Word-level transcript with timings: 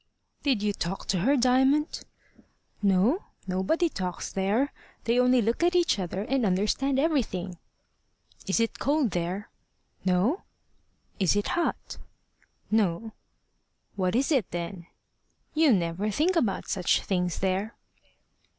"Did 0.41 0.63
you 0.63 0.73
talk 0.73 1.05
to 1.09 1.19
her, 1.19 1.37
Diamond?" 1.37 2.01
"No. 2.81 3.25
Nobody 3.45 3.87
talks 3.87 4.31
there. 4.31 4.73
They 5.03 5.19
only 5.19 5.43
look 5.43 5.61
at 5.61 5.75
each 5.75 5.99
other, 5.99 6.23
and 6.23 6.43
understand 6.43 6.97
everything." 6.97 7.59
"Is 8.47 8.59
it 8.59 8.79
cold 8.79 9.11
there?" 9.11 9.51
"No." 10.03 10.41
"Is 11.19 11.35
it 11.35 11.49
hot?" 11.49 11.99
"No." 12.71 13.11
"What 13.95 14.15
is 14.15 14.31
it 14.31 14.49
then?" 14.49 14.87
"You 15.53 15.71
never 15.71 16.09
think 16.09 16.35
about 16.35 16.67
such 16.67 17.03
things 17.03 17.37
there." 17.37 17.75